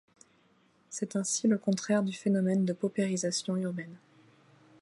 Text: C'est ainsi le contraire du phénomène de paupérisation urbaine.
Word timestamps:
C'est 0.89 1.15
ainsi 1.15 1.47
le 1.47 1.59
contraire 1.59 2.01
du 2.01 2.11
phénomène 2.11 2.65
de 2.65 2.73
paupérisation 2.73 3.55
urbaine. 3.55 3.99